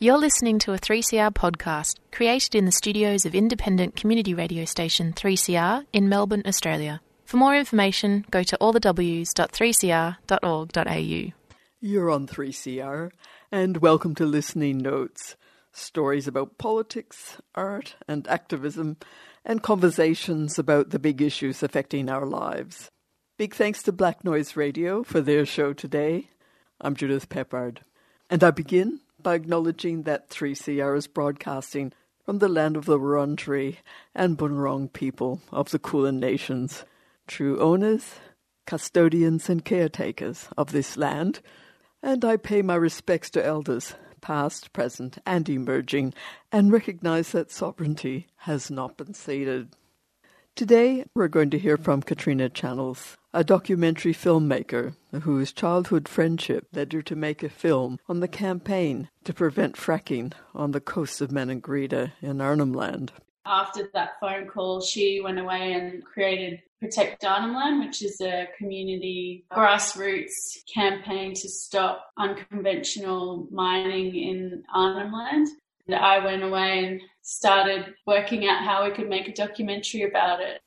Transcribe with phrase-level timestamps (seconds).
[0.00, 5.12] You're listening to a 3CR podcast created in the studios of independent community radio station
[5.12, 7.00] 3CR in Melbourne, Australia.
[7.24, 11.32] For more information, go to allthews.3cr.org.au.
[11.80, 13.10] You're on 3CR,
[13.50, 15.34] and welcome to Listening Notes
[15.72, 18.98] stories about politics, art, and activism,
[19.44, 22.88] and conversations about the big issues affecting our lives.
[23.36, 26.30] Big thanks to Black Noise Radio for their show today.
[26.80, 27.78] I'm Judith Peppard,
[28.30, 31.92] and I begin by acknowledging that 3CR is broadcasting
[32.24, 33.76] from the land of the Wurundjeri
[34.14, 36.84] and Bunurong people of the Kulin Nations,
[37.26, 38.16] true owners,
[38.66, 41.40] custodians, and caretakers of this land,
[42.02, 46.14] and I pay my respects to elders, past, present, and emerging,
[46.52, 49.74] and recognize that sovereignty has not been ceded.
[50.58, 56.92] Today, we're going to hear from Katrina Channells, a documentary filmmaker whose childhood friendship led
[56.94, 61.30] her to make a film on the campaign to prevent fracking on the coast of
[61.30, 63.12] Maningrida in Arnhem Land.
[63.46, 68.48] After that phone call, she went away and created Protect Arnhem Land, which is a
[68.58, 75.46] community grassroots campaign to stop unconventional mining in Arnhem Land.
[75.86, 80.40] And I went away and started working out how we could make a documentary about
[80.40, 80.62] it.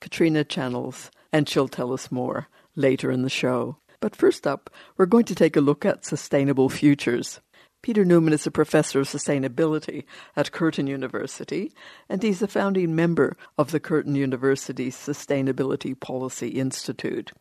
[0.00, 3.78] Katrina Channells, and she'll tell us more later in the show.
[4.00, 7.40] But first up, we're going to take a look at sustainable futures.
[7.82, 10.04] Peter Newman is a professor of sustainability
[10.36, 11.72] at Curtin University,
[12.08, 17.32] and he's a founding member of the Curtin University Sustainability Policy Institute.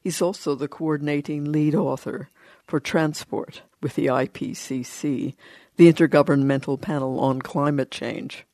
[0.00, 2.30] He's also the coordinating lead author
[2.64, 5.34] for transport with the IPCC,
[5.76, 8.44] the Intergovernmental Panel on Climate Change.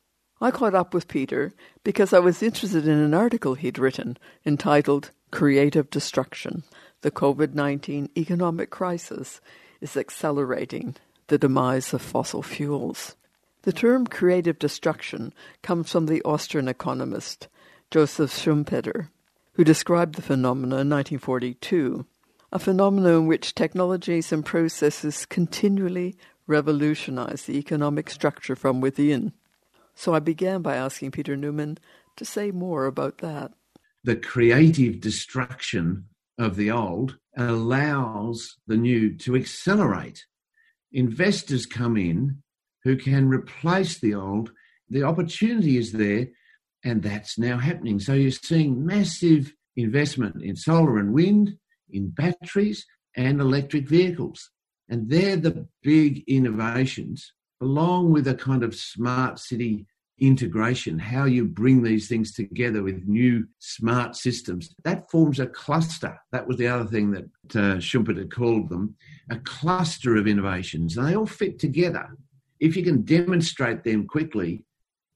[0.40, 1.52] I caught up with Peter
[1.82, 4.16] because I was interested in an article he'd written
[4.46, 6.62] entitled Creative Destruction
[7.00, 9.40] The COVID 19 Economic Crisis
[9.80, 13.16] is Accelerating the Demise of Fossil Fuels.
[13.62, 17.48] The term creative destruction comes from the Austrian economist
[17.90, 19.08] Joseph Schumpeter,
[19.52, 22.06] who described the phenomenon in 1942,
[22.52, 26.16] a phenomenon in which technologies and processes continually
[26.48, 29.32] revolutionize the economic structure from within.
[29.94, 31.78] So I began by asking Peter Newman
[32.16, 33.52] to say more about that.
[34.02, 36.06] The creative destruction
[36.38, 40.24] of the old allows the new to accelerate.
[40.92, 42.42] Investors come in
[42.84, 44.50] who can replace the old.
[44.88, 46.28] The opportunity is there,
[46.84, 48.00] and that's now happening.
[48.00, 51.56] So you're seeing massive investment in solar and wind,
[51.90, 54.50] in batteries, and electric vehicles.
[54.88, 59.86] And they're the big innovations, along with a kind of smart city
[60.20, 64.74] integration, how you bring these things together with new smart systems.
[64.84, 66.18] That forms a cluster.
[66.32, 68.96] That was the other thing that uh, Schumpeter called them
[69.30, 70.96] a cluster of innovations.
[70.96, 72.08] And they all fit together.
[72.60, 74.64] If you can demonstrate them quickly,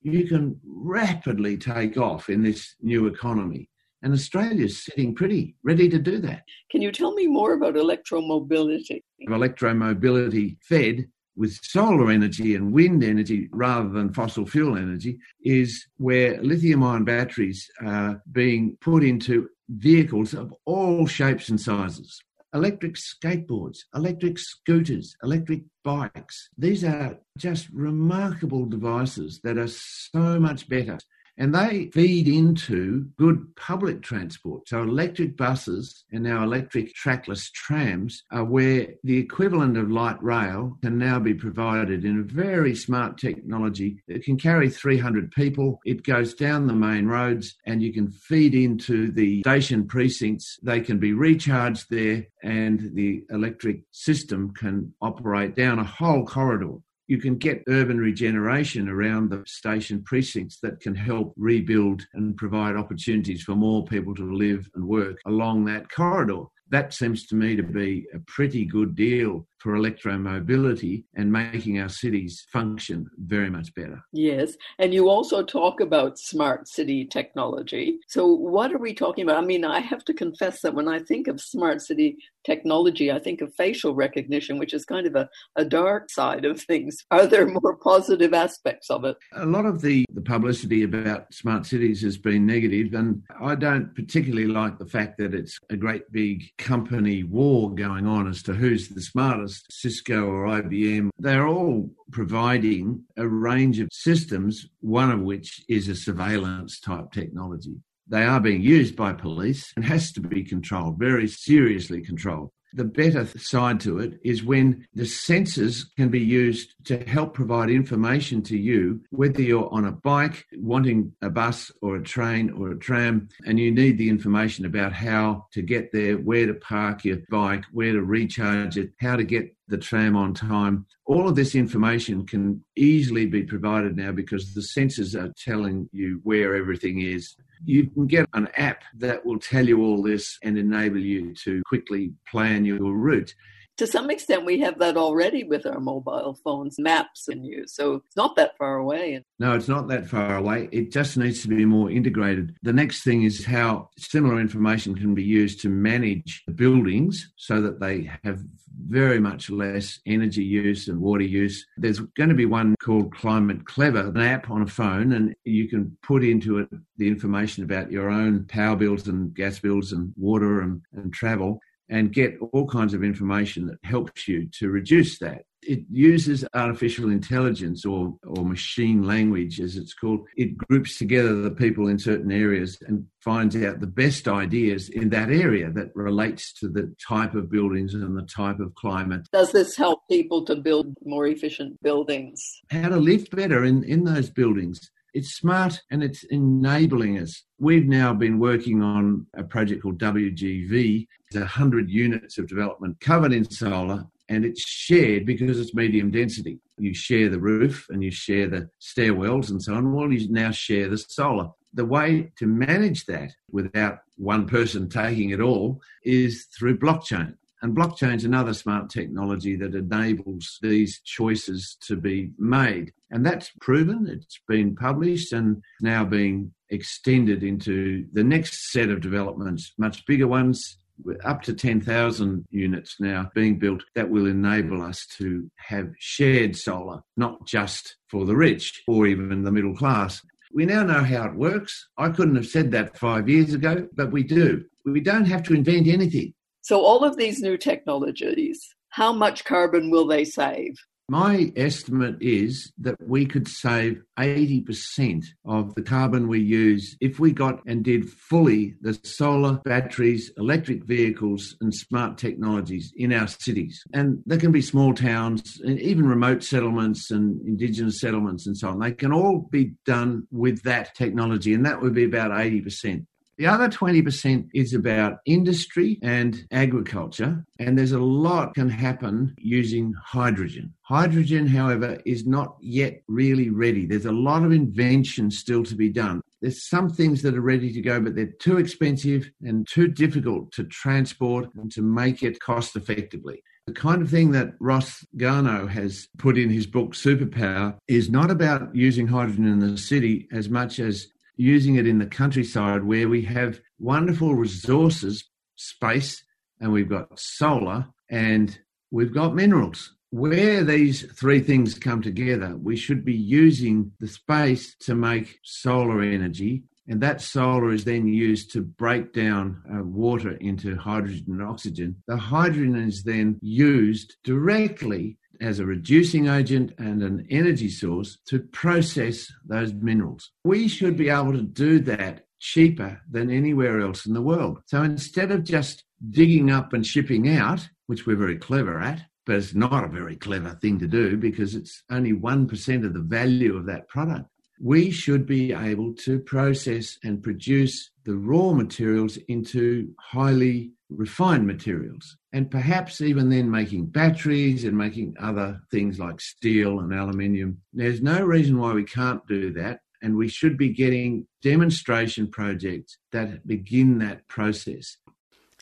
[0.03, 3.69] you can rapidly take off in this new economy.
[4.03, 6.43] And Australia's sitting pretty, ready to do that.
[6.71, 9.03] Can you tell me more about electromobility?
[9.29, 16.43] Electromobility fed with solar energy and wind energy rather than fossil fuel energy is where
[16.43, 22.21] lithium ion batteries are being put into vehicles of all shapes and sizes.
[22.55, 26.51] Electric skateboards, electric scooters, electric bikes.
[26.59, 30.99] These are just remarkable devices that are so much better
[31.39, 34.69] and they feed into good public transport.
[34.69, 40.79] So, electric buses and now electric trackless trams are where the equivalent of light rail
[40.83, 45.81] can now be provided in a very smart technology that can carry 300 people.
[45.85, 50.59] It goes down the main roads and you can feed into the station precincts.
[50.63, 56.77] They can be recharged there, and the electric system can operate down a whole corridor
[57.13, 62.75] you can get urban regeneration around the station precincts that can help rebuild and provide
[62.75, 66.45] opportunities for more people to live and work along that corridor.
[66.73, 71.89] That seems to me to be a pretty good deal for electromobility and making our
[71.89, 74.03] cities function very much better.
[74.13, 74.55] Yes.
[74.81, 78.01] And you also talk about smart city technology.
[78.09, 79.43] So, what are we talking about?
[79.43, 83.21] I mean, I have to confess that when I think of smart city technology, I
[83.21, 87.05] think of facial recognition, which is kind of a, a dark side of things.
[87.13, 89.17] Are there more positive aspects of it?
[89.35, 93.95] A lot of the, the publicity about smart cities has been negative, and I don't
[93.95, 98.55] particularly like the fact that it's a great big company war going on as to
[98.55, 105.21] who's the smartest Cisco or IBM, they're all providing a range of systems, one of
[105.21, 107.75] which is a surveillance type technology.
[108.09, 112.51] They are being used by police and has to be controlled, very seriously controlled.
[112.75, 117.69] The better side to it is when the sensors can be used to help provide
[117.69, 122.71] information to you, whether you're on a bike, wanting a bus or a train or
[122.71, 127.05] a tram, and you need the information about how to get there, where to park
[127.05, 130.87] your bike, where to recharge it, how to get the tram on time.
[131.05, 136.21] All of this information can easily be provided now because the sensors are telling you
[136.25, 137.37] where everything is.
[137.65, 141.63] You can get an app that will tell you all this and enable you to
[141.67, 143.35] quickly plan your route
[143.79, 147.75] to some extent, we have that already with our mobile phones, maps and use.
[147.75, 149.25] So it's not that far away.
[149.39, 150.69] No, it's not that far away.
[150.73, 152.55] It just needs to be more integrated.
[152.63, 157.61] The next thing is how similar information can be used to manage the buildings so
[157.63, 158.43] that they have
[158.89, 161.67] very much less energy use and water use.
[161.77, 165.69] There's going to be one called Climate Clever, an app on a phone, and you
[165.69, 170.13] can put into it the information about your own power bills and gas bills and
[170.17, 171.61] water and, and travel
[171.93, 175.45] and get all kinds of information that helps you to reduce that.
[175.61, 180.27] It uses artificial intelligence or, or machine language, as it's called.
[180.37, 185.11] It groups together the people in certain areas and finds out the best ideas in
[185.11, 189.29] that area that relates to the type of buildings and the type of climate.
[189.31, 192.43] Does this help people to build more efficient buildings?
[192.71, 194.81] How to live better in, in those buildings.
[195.15, 197.45] It's smart and it's enabling us.
[197.59, 201.07] We've now been working on a project called WGV.
[201.27, 206.59] It's 100 units of development covered in solar and it's shared because it's medium density.
[206.79, 209.93] You share the roof and you share the stairwells and so on.
[209.93, 211.51] Well, you now share the solar.
[211.75, 217.35] The way to manage that without one person taking it all is through blockchain.
[217.63, 222.93] And blockchain is another smart technology that enables these choices to be made.
[223.13, 229.01] And that's proven, it's been published and now being extended into the next set of
[229.01, 230.79] developments, much bigger ones,
[231.25, 237.01] up to 10,000 units now being built that will enable us to have shared solar,
[237.17, 240.21] not just for the rich or even the middle class.
[240.53, 241.89] We now know how it works.
[241.97, 244.65] I couldn't have said that five years ago, but we do.
[244.85, 246.35] We don't have to invent anything.
[246.63, 250.77] So, all of these new technologies, how much carbon will they save?
[251.09, 257.33] My estimate is that we could save 80% of the carbon we use if we
[257.33, 263.83] got and did fully the solar, batteries, electric vehicles, and smart technologies in our cities.
[263.93, 268.69] And there can be small towns and even remote settlements and indigenous settlements and so
[268.69, 268.79] on.
[268.79, 273.05] They can all be done with that technology, and that would be about 80%.
[273.39, 279.95] The other 20% is about industry and agriculture, and there's a lot can happen using
[280.05, 280.75] hydrogen.
[280.83, 283.87] Hydrogen, however, is not yet really ready.
[283.87, 286.21] There's a lot of invention still to be done.
[286.43, 290.53] There's some things that are ready to go, but they're too expensive and too difficult
[290.53, 293.43] to transport and to make it cost effectively.
[293.69, 298.29] The kind of thing that Ross Garnaut has put in his book Superpower is not
[298.29, 303.09] about using hydrogen in the city as much as using it in the countryside where
[303.09, 305.25] we have wonderful resources,
[305.57, 306.25] space,
[306.61, 308.59] and we've got solar and
[308.91, 309.97] we've got minerals.
[310.11, 316.03] Where these three things come together, we should be using the space to make solar
[316.03, 321.43] energy, and that solar is then used to break down uh, water into hydrogen and
[321.43, 322.03] oxygen.
[322.07, 328.39] The hydrogen is then used directly as a reducing agent and an energy source to
[328.39, 330.31] process those minerals.
[330.45, 334.61] We should be able to do that cheaper than anywhere else in the world.
[334.67, 339.37] So instead of just digging up and shipping out, which we're very clever at, but
[339.37, 343.57] it's not a very clever thing to do because it's only 1% of the value
[343.57, 344.27] of that product.
[344.61, 352.17] We should be able to process and produce the raw materials into highly refined materials.
[352.33, 357.59] And perhaps even then making batteries and making other things like steel and aluminium.
[357.73, 359.81] There's no reason why we can't do that.
[360.03, 364.97] And we should be getting demonstration projects that begin that process.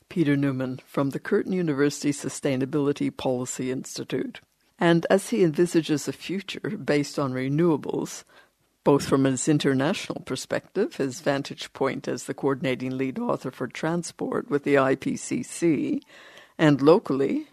[0.08, 4.40] Peter Newman from the Curtin University Sustainability Policy Institute.
[4.78, 8.24] And as he envisages a future based on renewables,
[8.84, 14.50] both from his international perspective, his vantage point as the coordinating lead author for transport
[14.50, 16.00] with the IPCC,
[16.58, 17.46] and locally,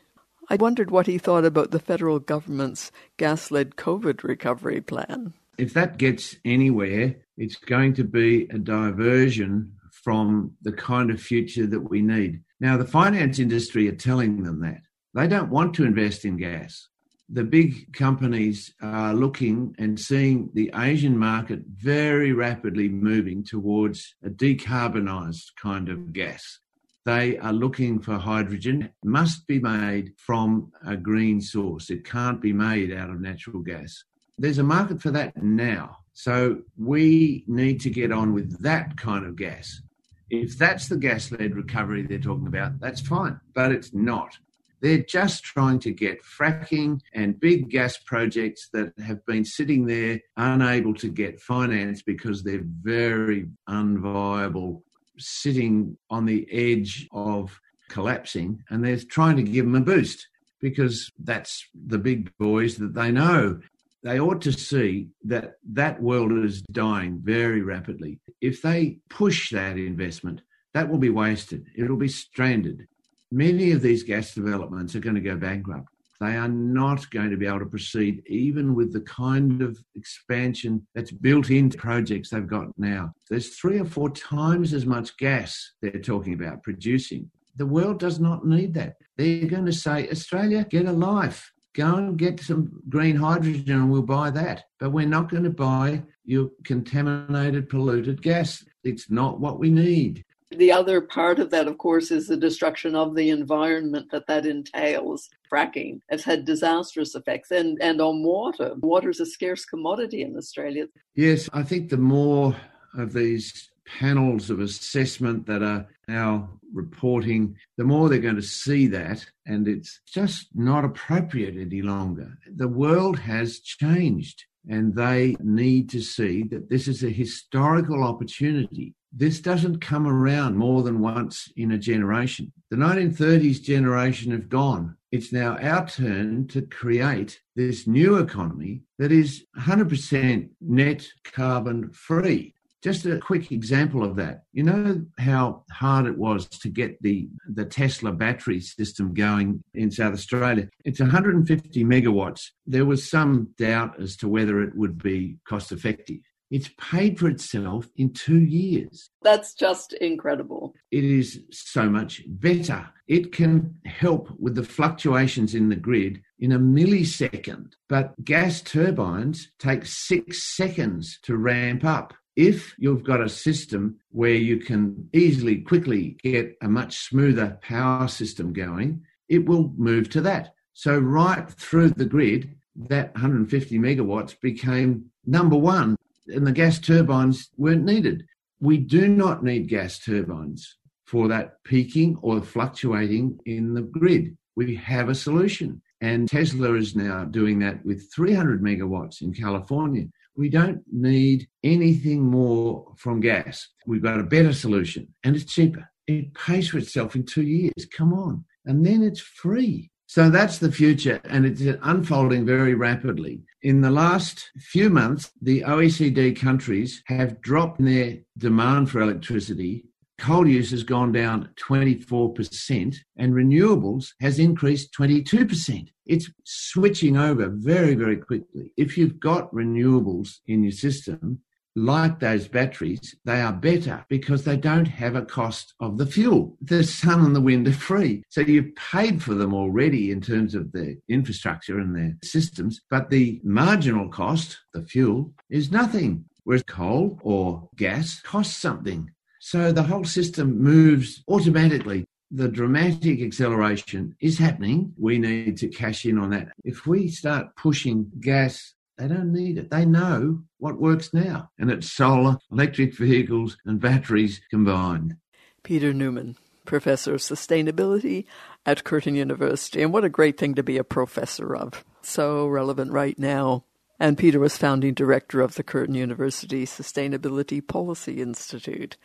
[0.50, 5.34] I wondered what he thought about the federal government's gas led COVID recovery plan.
[5.58, 11.66] If that gets anywhere, it's going to be a diversion from the kind of future
[11.68, 12.42] that we need.
[12.60, 14.82] Now, the finance industry are telling them that.
[15.14, 16.88] They don't want to invest in gas
[17.30, 24.30] the big companies are looking and seeing the Asian market very rapidly moving towards a
[24.30, 26.60] decarbonised kind of gas.
[27.06, 28.82] they are looking for hydrogen.
[28.82, 31.90] It must be made from a green source.
[31.90, 34.04] It can't be made out of natural gas.
[34.38, 35.98] There's a market for that now.
[36.14, 39.82] So we need to get on with that kind of gas.
[40.30, 44.38] If that's the gas led recovery they're talking about, that's fine, but it's not.
[44.80, 50.20] They're just trying to get fracking and big gas projects that have been sitting there
[50.36, 54.84] unable to get finance because they're very unviable,
[55.18, 60.28] sitting on the edge of collapsing, and they're trying to give them a boost
[60.60, 63.60] because that's the big boys that they know.
[64.04, 68.20] They ought to see that that world is dying very rapidly.
[68.42, 70.42] If they push that investment,
[70.74, 71.68] that will be wasted.
[71.76, 72.88] It'll be stranded
[73.32, 75.90] many of these gas developments are going to go bankrupt.
[76.20, 80.86] They are not going to be able to proceed even with the kind of expansion
[80.96, 83.14] that's built into projects they've got now.
[83.30, 87.30] There's three or four times as much gas they're talking about producing.
[87.56, 88.96] The world does not need that.
[89.18, 91.52] They're going to say, Australia, get a life.
[91.76, 94.64] Go and get some green hydrogen and we'll buy that.
[94.80, 98.64] But we're not going to buy your contaminated, polluted gas.
[98.84, 100.26] It's not what we need.
[100.58, 104.48] The other part of that, of course, is the destruction of the environment that that
[104.48, 105.30] entails.
[105.52, 108.74] Fracking has had disastrous effects and, and on water.
[108.80, 110.88] Water is a scarce commodity in Australia.
[111.14, 112.56] Yes, I think the more
[112.98, 118.88] of these panels of assessment that are now reporting, the more they're going to see
[118.88, 122.36] that, and it's just not appropriate any longer.
[122.56, 128.96] The world has changed, and they need to see that this is a historical opportunity
[129.18, 132.54] this doesn't come around more than once in a generation.
[132.70, 134.96] The 1930s generation have gone.
[135.12, 142.54] It's now our turn to create this new economy that is 100% net carbon free.
[142.84, 144.44] Just a quick example of that.
[144.54, 149.90] You know how hard it was to get the, the Tesla battery system going in
[149.90, 150.70] South Australia?
[150.86, 152.50] It's 150 megawatts.
[152.68, 156.20] There was some doubt as to whether it would be cost effective.
[156.50, 159.10] It's paid for itself in two years.
[159.22, 160.74] That's just incredible.
[160.92, 162.88] It is so much better.
[163.08, 169.52] It can help with the fluctuations in the grid in a millisecond, but gas turbines
[169.60, 172.14] take six seconds to ramp up.
[172.36, 178.08] If you've got a system where you can easily, quickly get a much smoother power
[178.08, 180.54] system going, it will move to that.
[180.74, 185.98] So, right through the grid, that 150 megawatts became number one
[186.28, 188.26] and the gas turbines weren't needed.
[188.60, 194.38] We do not need gas turbines for that peaking or fluctuating in the grid.
[194.56, 195.82] We have a solution.
[196.02, 200.06] And Tesla is now doing that with 300 megawatts in California.
[200.36, 203.68] We don't need anything more from gas.
[203.88, 205.90] We've got a better solution and it's cheaper.
[206.06, 207.88] It pays for itself in two years.
[207.92, 208.46] Come on.
[208.66, 209.90] And then it's free.
[210.10, 213.42] So that's the future, and it's unfolding very rapidly.
[213.62, 219.84] In the last few months, the OECD countries have dropped their demand for electricity.
[220.18, 225.90] Coal use has gone down 24%, and renewables has increased 22%.
[226.06, 228.72] It's switching over very, very quickly.
[228.78, 231.42] If you've got renewables in your system,
[231.78, 236.58] like those batteries, they are better because they don't have a cost of the fuel.
[236.62, 238.24] The sun and the wind are free.
[238.30, 243.12] So you've paid for them already in terms of the infrastructure and their systems, but
[243.12, 246.26] the marginal cost, the fuel, is nothing.
[246.46, 249.12] Whereas coal or gas costs something.
[249.40, 254.94] So the whole system moves automatically the dramatic acceleration is happening.
[254.98, 256.50] We need to cash in on that.
[256.66, 259.70] If we start pushing gas they don't need it.
[259.70, 265.18] They know what works now, and it's solar, electric vehicles, and batteries combined.
[265.64, 268.26] Peter Newman, Professor of Sustainability
[268.66, 269.82] at Curtin University.
[269.82, 271.84] And what a great thing to be a professor of.
[272.02, 273.64] So relevant right now.
[274.00, 278.96] And Peter was founding director of the Curtin University Sustainability Policy Institute.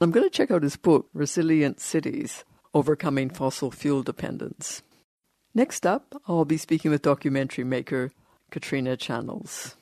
[0.00, 4.82] I'm going to check out his book, Resilient Cities Overcoming Fossil Fuel Dependence.
[5.54, 8.10] Next up, I'll be speaking with documentary maker
[8.50, 9.74] Katrina Channells.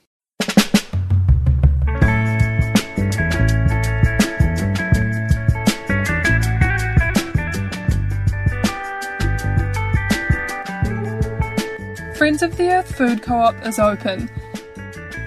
[12.17, 14.29] Friends of the Earth Food Co op is open.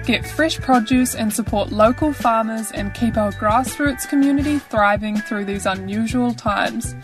[0.04, 5.64] Get fresh produce and support local farmers and keep our grassroots community thriving through these
[5.64, 6.94] unusual times.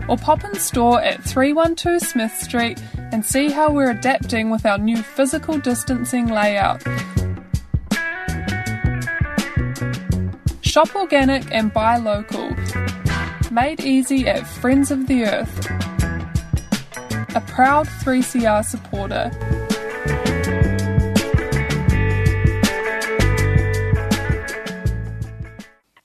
[0.09, 2.83] or pop in store at 312 Smith Street
[3.13, 6.83] and see how we're adapting with our new physical distancing layout.
[10.63, 12.51] Shop organic and buy local.
[13.51, 15.71] Made easy at Friends of the Earth.
[17.35, 19.31] A proud 3CR supporter.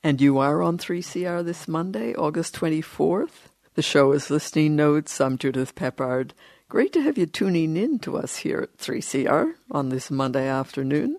[0.06, 3.50] And you are on 3CR this Monday, August 24th.
[3.74, 5.20] The show is Listening Notes.
[5.20, 6.30] I'm Judith Peppard.
[6.70, 11.18] Great to have you tuning in to us here at 3CR on this Monday afternoon,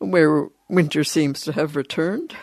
[0.00, 2.34] where winter seems to have returned,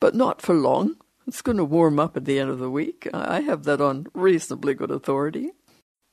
[0.00, 0.96] but not for long.
[1.26, 3.06] It's going to warm up at the end of the week.
[3.12, 5.50] I have that on reasonably good authority.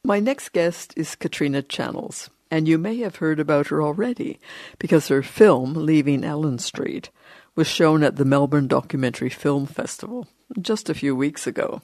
[0.04, 4.38] My next guest is Katrina Channells, and you may have heard about her already
[4.80, 7.10] because her film, Leaving Ellen Street,
[7.58, 10.28] was shown at the Melbourne Documentary Film Festival
[10.62, 11.82] just a few weeks ago.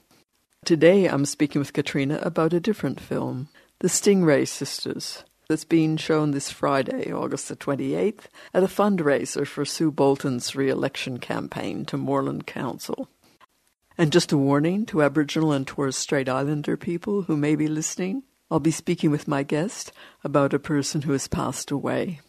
[0.64, 3.50] Today I'm speaking with Katrina about a different film,
[3.80, 9.66] The Stingray Sisters, that's being shown this Friday, August the 28th, at a fundraiser for
[9.66, 13.10] Sue Bolton's re election campaign to Moreland Council.
[13.98, 18.22] And just a warning to Aboriginal and Torres Strait Islander people who may be listening
[18.52, 19.92] I'll be speaking with my guest
[20.24, 22.22] about a person who has passed away.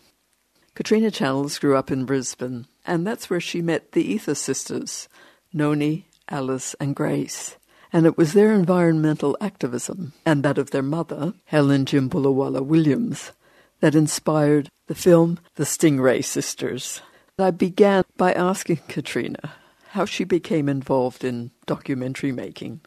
[0.75, 5.09] Katrina Channells grew up in Brisbane, and that's where she met the Eather sisters,
[5.53, 7.57] Noni, Alice, and Grace.
[7.93, 13.31] And it was their environmental activism and that of their mother, Helen Djimbalawala Williams,
[13.79, 17.01] that inspired the film The Stingray Sisters.
[17.39, 19.55] I began by asking Katrina
[19.91, 22.81] how she became involved in documentary making.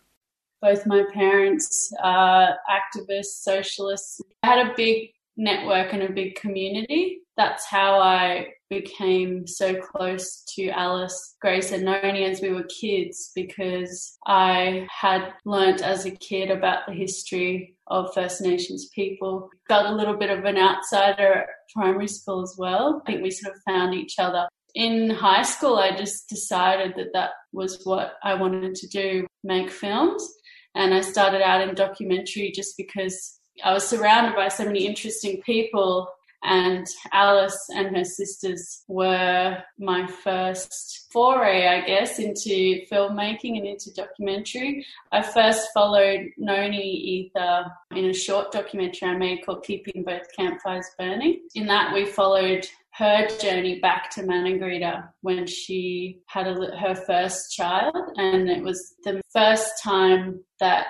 [0.62, 4.20] Both my parents are activists, socialists.
[4.44, 7.22] I had a big network and a big community.
[7.38, 13.32] That's how I became so close to Alice, Grace, and Noni as we were kids
[13.36, 19.50] because I had learnt as a kid about the history of First Nations people.
[19.68, 23.02] Felt a little bit of an outsider at primary school as well.
[23.06, 24.48] I think we sort of found each other.
[24.76, 29.70] In high school, I just decided that that was what I wanted to do make
[29.70, 30.28] films.
[30.76, 35.42] And I started out in documentary just because I was surrounded by so many interesting
[35.42, 36.10] people
[36.44, 43.94] and Alice and her sisters were my first foray, I guess, into filmmaking and into
[43.94, 44.86] documentary.
[45.12, 47.66] I first followed Noni Eather
[47.96, 51.42] in a short documentary I made called Keeping Both Campfires Burning.
[51.56, 57.52] In that, we followed her journey back to Maningrida when she had a, her first
[57.52, 60.88] child, and it was the first time that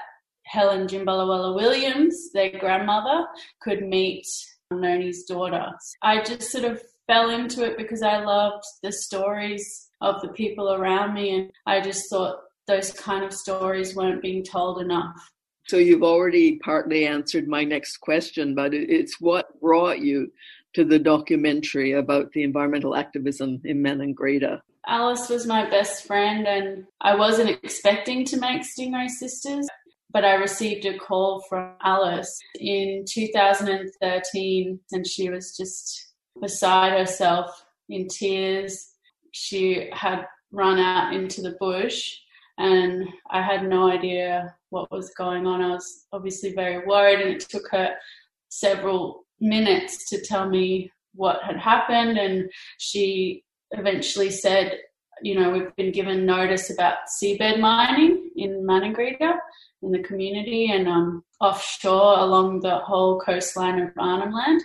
[0.47, 3.25] Helen Djimbalawala Williams, their grandmother,
[3.61, 4.25] could meet
[4.71, 5.71] Noni's daughter.
[6.01, 10.73] I just sort of fell into it because I loved the stories of the people
[10.73, 15.15] around me, and I just thought those kind of stories weren't being told enough.
[15.67, 20.31] So you've already partly answered my next question, but it's what brought you
[20.73, 24.61] to the documentary about the environmental activism in Maningrida.
[24.85, 29.67] Alice was my best friend, and I wasn't expecting to make Stingray Sisters
[30.17, 36.07] but I received a call from Alice in 2013 and she was just
[36.41, 38.93] beside herself in tears.
[39.31, 42.17] She had run out into the bush
[42.57, 45.61] and I had no idea what was going on.
[45.61, 47.93] I was obviously very worried and it took her
[48.49, 52.49] several minutes to tell me what had happened and
[52.79, 54.79] she eventually said
[55.23, 59.37] you know, we've been given notice about seabed mining in Maningrida
[59.81, 64.61] in the community and um, offshore along the whole coastline of Arnhem Land.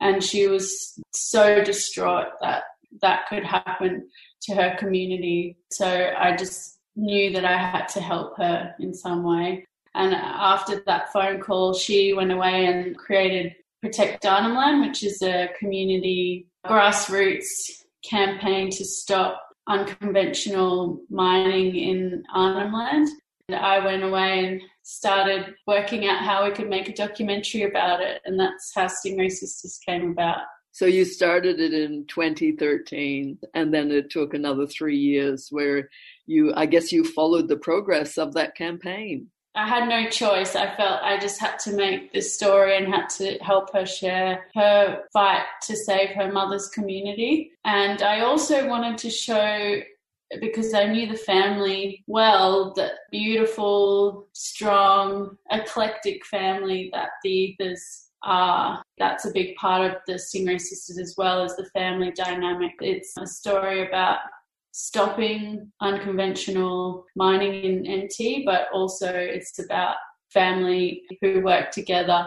[0.00, 2.64] And she was so distraught that
[3.00, 4.08] that could happen
[4.42, 5.56] to her community.
[5.72, 9.66] So I just knew that I had to help her in some way.
[9.94, 15.22] And after that phone call, she went away and created Protect Arnhem Land, which is
[15.22, 23.08] a community grassroots campaign to stop unconventional mining in Arnhem Land.
[23.48, 28.00] And I went away and started working out how we could make a documentary about
[28.00, 30.38] it, and that's how Stingray Sisters came about.
[30.72, 35.88] So you started it in 2013, and then it took another three years where
[36.26, 39.28] you, I guess, you followed the progress of that campaign.
[39.56, 40.54] I had no choice.
[40.54, 44.46] I felt I just had to make this story and had to help her share
[44.54, 47.52] her fight to save her mother's community.
[47.64, 49.80] And I also wanted to show
[50.40, 58.82] because I knew the family well, that beautiful, strong, eclectic family that the Eathers are.
[58.98, 62.72] That's a big part of the Stingray Sisters as well as the family dynamic.
[62.80, 64.18] It's a story about
[64.76, 69.96] stopping unconventional mining in NT, but also it's about
[70.28, 72.26] family who work together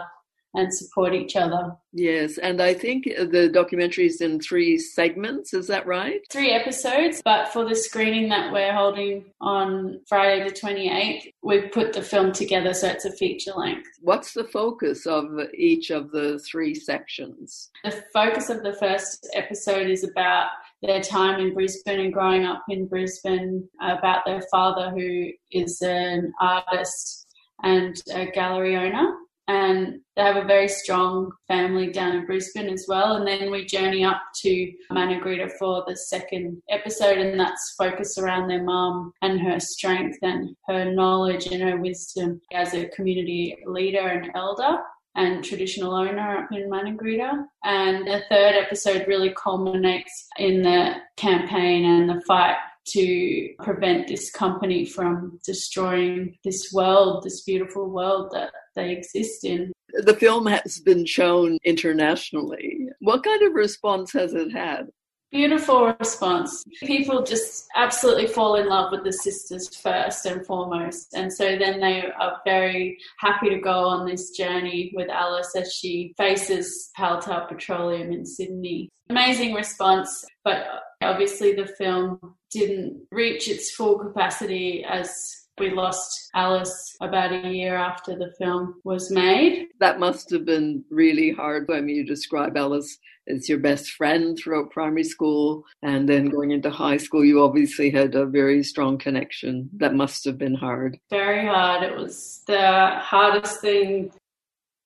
[0.54, 1.72] and support each other.
[1.92, 6.22] Yes, and I think the documentary is in three segments, is that right?
[6.28, 11.92] Three episodes, but for the screening that we're holding on Friday the 28th, we've put
[11.92, 13.88] the film together so it's a feature length.
[14.00, 17.70] What's the focus of each of the three sections?
[17.84, 20.48] The focus of the first episode is about
[20.82, 25.80] their time in Brisbane and growing up in Brisbane, uh, about their father, who is
[25.82, 27.26] an artist
[27.62, 29.14] and a gallery owner
[29.50, 33.16] and they have a very strong family down in Brisbane as well.
[33.16, 38.46] And then we journey up to Maningrida for the second episode, and that's focused around
[38.46, 44.06] their mum and her strength and her knowledge and her wisdom as a community leader
[44.06, 44.78] and elder
[45.14, 47.44] and traditional owner up in Maningrida.
[47.64, 52.56] And the third episode really culminates in the campaign and the fight
[52.88, 59.72] to prevent this company from destroying this world, this beautiful world that they exist in.
[59.92, 62.88] The film has been shown internationally.
[63.00, 64.88] What kind of response has it had?
[65.30, 66.64] Beautiful response.
[66.82, 71.14] People just absolutely fall in love with the sisters first and foremost.
[71.14, 75.72] And so then they are very happy to go on this journey with Alice as
[75.72, 78.88] she faces Paltar Petroleum in Sydney.
[79.08, 80.66] Amazing response, but
[81.00, 82.18] obviously the film
[82.50, 85.12] didn't reach its full capacity as
[85.58, 89.68] we lost Alice about a year after the film was made.
[89.78, 91.68] That must have been really hard.
[91.68, 92.98] Mean, you describe Alice
[93.30, 97.90] as your best friend throughout primary school, and then going into high school, you obviously
[97.90, 99.70] had a very strong connection.
[99.74, 100.98] That must have been hard.
[101.10, 101.82] Very hard.
[101.82, 104.12] It was the hardest thing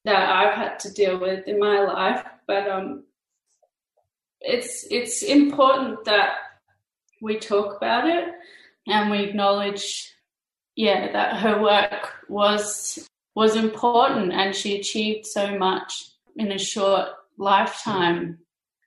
[0.05, 3.05] that I've had to deal with in my life, but um,
[4.41, 6.35] it's it's important that
[7.23, 8.29] we talk about it
[8.87, 10.15] and we acknowledge
[10.77, 17.09] yeah, that her work was was important and she achieved so much in a short
[17.39, 18.39] lifetime.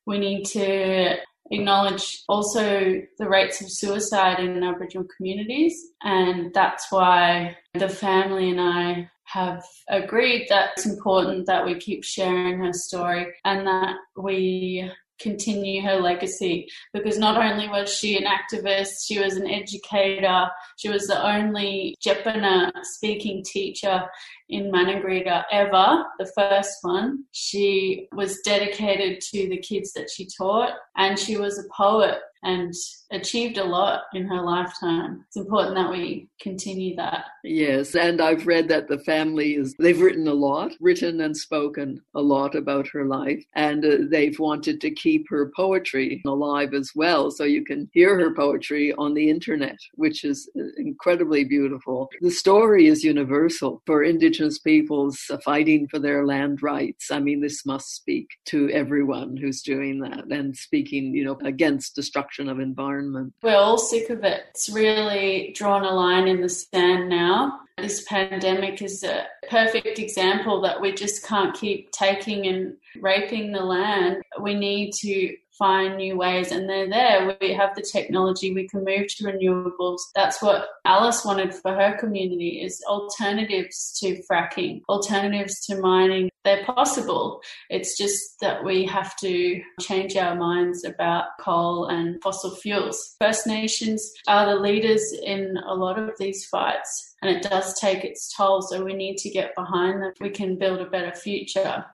[0.05, 1.17] We need to
[1.51, 8.61] acknowledge also the rates of suicide in Aboriginal communities, and that's why the family and
[8.61, 14.89] I have agreed that it's important that we keep sharing her story and that we
[15.19, 20.89] continue her legacy because not only was she an activist, she was an educator, she
[20.89, 24.03] was the only Djepana speaking teacher
[24.49, 27.23] in Maningrida ever, the first one.
[27.31, 32.73] She was dedicated to the kids that she taught and she was a poet and
[33.11, 35.23] achieved a lot in her lifetime.
[35.27, 37.25] It's important that we continue that.
[37.43, 42.01] Yes, and I've read that the family is, they've written a lot, written and spoken
[42.15, 46.91] a lot about her life, and uh, they've wanted to keep her poetry alive as
[46.95, 47.31] well.
[47.31, 52.09] So you can hear her poetry on the internet, which is uh, incredibly beautiful.
[52.21, 57.09] The story is universal for Indigenous peoples fighting for their land rights.
[57.11, 61.95] I mean, this must speak to everyone who's doing that and speaking, you know, against
[61.95, 63.33] destruction of environment.
[63.41, 64.43] We're all sick of it.
[64.51, 67.61] It's really drawn a line in the sand now.
[67.77, 73.61] This pandemic is a perfect example that we just can't keep taking and raping the
[73.61, 74.23] land.
[74.41, 77.37] We need to find new ways and they're there.
[77.39, 79.99] We have the technology, we can move to renewables.
[80.15, 86.29] That's what Alice wanted for her community is alternatives to fracking, alternatives to mining.
[86.43, 87.41] They're possible.
[87.69, 93.15] It's just that we have to change our minds about coal and fossil fuels.
[93.19, 98.03] First Nations are the leaders in a lot of these fights and it does take
[98.03, 100.13] its toll, so we need to get behind them.
[100.21, 101.85] We can build a better future.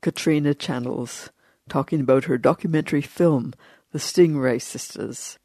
[0.00, 1.30] Katrina Channells
[1.68, 3.54] talking about her documentary film,
[3.92, 5.38] The Stingray Sisters.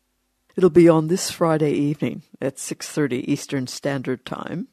[0.56, 4.68] It'll be on this Friday evening at 6:30 Eastern Standard Time,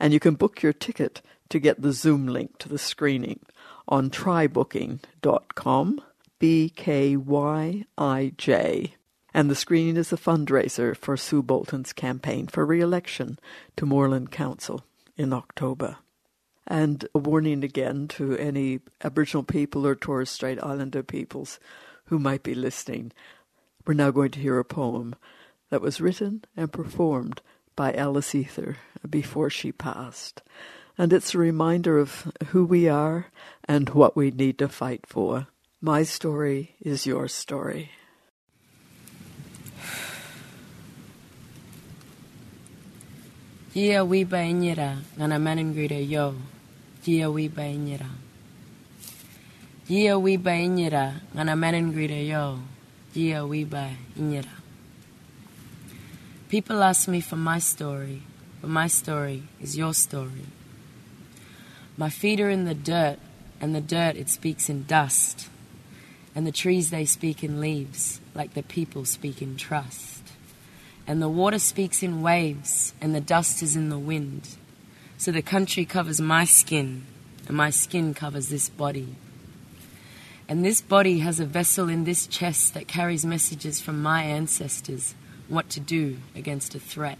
[0.00, 1.20] and you can book your ticket
[1.50, 3.40] to get the Zoom link to the screening
[3.86, 6.00] on trybooking.com,
[6.38, 8.94] B K Y I J.
[9.34, 13.38] And the screening is a fundraiser for Sue Bolton's campaign for re-election
[13.76, 14.84] to Moreland Council
[15.16, 15.98] in October.
[16.70, 21.58] And a warning again to any Aboriginal people or Torres Strait Islander peoples
[22.04, 23.12] who might be listening.
[23.86, 25.14] We're now going to hear a poem
[25.70, 27.40] that was written and performed
[27.74, 28.76] by Alice Eather
[29.08, 30.42] before she passed.
[30.98, 33.28] And it's a reminder of who we are
[33.64, 35.46] and what we need to fight for.
[35.80, 37.92] My story is your story.
[43.74, 45.72] We by nyira, ngana manin
[46.10, 46.34] yo.
[47.04, 48.10] Gia we by nyira.
[49.86, 52.58] Gia we by nyira ngana manin grida yo.
[53.14, 54.50] Gia we by nyira.
[56.48, 58.22] People ask me for my story,
[58.60, 60.46] but my story is your story.
[61.96, 63.18] My feet are in the dirt,
[63.60, 65.48] and the dirt it speaks in dust,
[66.34, 70.22] and the trees they speak in leaves, like the people speak in trust.
[71.06, 74.56] And the water speaks in waves, and the dust is in the wind.
[75.18, 77.04] So the country covers my skin,
[77.48, 79.16] and my skin covers this body.
[80.48, 85.16] And this body has a vessel in this chest that carries messages from my ancestors
[85.48, 87.18] what to do against a threat.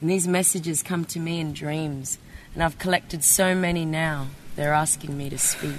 [0.00, 2.16] And these messages come to me in dreams,
[2.54, 5.76] and I've collected so many now, they're asking me to speak.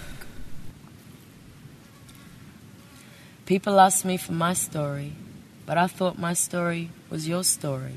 [3.48, 5.14] People ask me for my story,
[5.66, 7.96] but I thought my story was your story.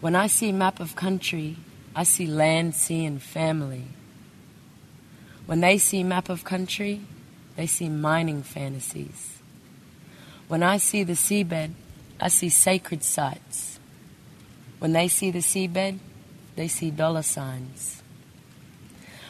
[0.00, 1.56] When I see map of country,
[1.94, 3.84] I see land, sea, and family.
[5.46, 7.02] When they see map of country,
[7.56, 9.38] they see mining fantasies.
[10.48, 11.72] When I see the seabed,
[12.18, 13.78] I see sacred sites.
[14.78, 15.98] When they see the seabed,
[16.56, 18.02] they see dollar signs.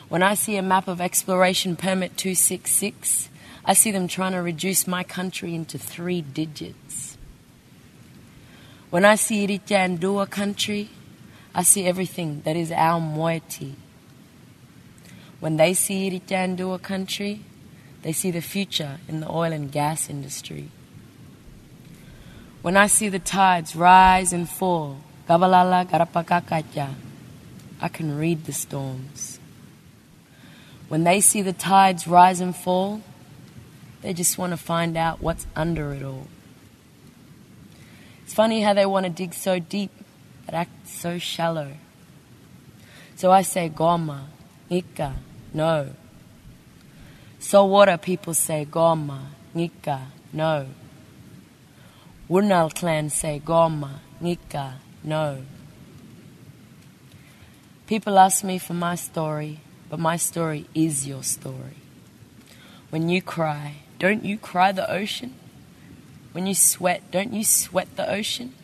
[0.09, 3.29] When I see a map of exploration permit 266,
[3.65, 7.17] I see them trying to reduce my country into three digits.
[8.91, 10.91] When I see Iritjandua country,
[11.55, 13.77] I see everything that is our moiety.
[15.39, 17.43] When they see Iritjandua country,
[18.03, 20.71] they see the future in the oil and gas industry.
[22.63, 24.99] When I see the tides rise and fall,
[25.29, 26.95] Gabalala Garapakakacha,
[27.81, 29.39] I can read the storms.
[30.89, 33.03] When they see the tides rise and fall,
[34.03, 36.27] they just want to find out what's under it all.
[38.31, 39.91] It's funny how they want to dig so deep
[40.47, 41.73] but act so shallow.
[43.17, 44.27] So I say goma,
[44.71, 45.17] nika,
[45.53, 45.97] no.
[47.41, 50.69] So water people say goma, nika, no.
[52.31, 55.43] Wurnal clan say Goma, Nika, no.
[57.89, 61.83] People ask me for my story, but my story is your story.
[62.91, 65.35] When you cry, don't you cry the ocean?
[66.33, 68.55] When you sweat, don't you sweat the ocean?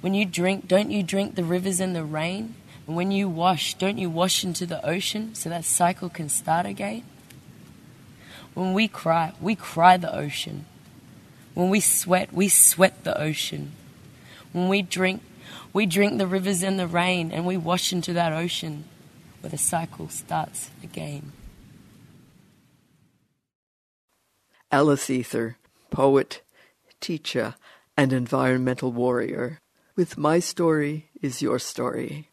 [0.00, 2.54] When you drink, don't you drink the rivers and the rain?
[2.86, 6.66] And when you wash, don't you wash into the ocean so that cycle can start
[6.66, 7.04] again?
[8.54, 10.66] When we cry, we cry the ocean.
[11.54, 13.72] When we sweat, we sweat the ocean.
[14.52, 15.22] When we drink,
[15.72, 18.84] we drink the rivers and the rain and we wash into that ocean
[19.40, 21.32] where the cycle starts again.
[24.70, 25.56] Alice Eather,
[25.94, 26.42] poet,
[27.00, 27.54] teacher,
[27.96, 29.60] and environmental warrior,
[29.94, 32.30] with My Story is Your Story.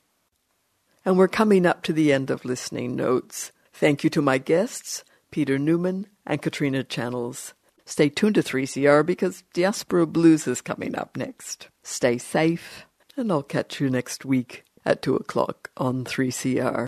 [1.06, 3.52] And we're coming up to the end of listening notes.
[3.72, 7.54] Thank you to my guests, Peter Newman and Katrina Channells.
[7.86, 11.68] Stay tuned to 3CR because Diaspora Blues is coming up next.
[11.84, 16.88] Stay safe, and I'll catch you next week at 2 o'clock on 3CR.